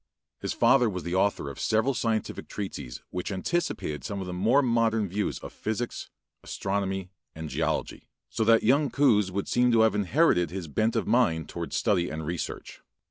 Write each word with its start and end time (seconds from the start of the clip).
His 0.39 0.53
father 0.53 0.89
was 0.89 1.03
the 1.03 1.13
author 1.13 1.47
of 1.47 1.59
several 1.59 1.93
scientific 1.93 2.47
treatises 2.47 3.03
which 3.11 3.31
anticipated 3.31 4.03
some 4.03 4.19
of 4.19 4.25
the 4.25 4.33
more 4.33 4.63
modern 4.63 5.07
views 5.07 5.37
of 5.37 5.53
physics, 5.53 6.09
astronomy, 6.43 7.11
and 7.35 7.49
geology; 7.49 8.07
so 8.27 8.43
that 8.45 8.63
young 8.63 8.89
Coues 8.89 9.31
would 9.31 9.47
seem 9.47 9.71
to 9.71 9.81
have 9.81 9.93
inherited 9.93 10.49
his 10.49 10.67
bent 10.67 10.95
of 10.95 11.05
mind 11.05 11.49
towards 11.49 11.75
study 11.75 12.09
and 12.09 12.25
research. 12.25 12.81